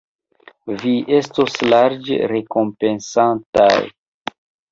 [0.83, 3.69] Vi estos larĝe rekompensataj.